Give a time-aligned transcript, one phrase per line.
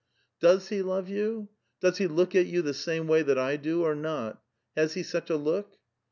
[0.41, 1.49] '""Does he love you?
[1.79, 4.41] does he look at you the same way that I do or not?
[4.75, 5.77] has he such a look?